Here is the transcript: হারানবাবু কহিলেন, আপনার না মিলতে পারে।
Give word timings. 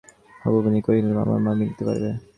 হারানবাবু 0.41 0.79
কহিলেন, 0.85 1.15
আপনার 1.23 1.39
না 1.45 1.51
মিলতে 1.59 1.81
পারে। 1.87 1.99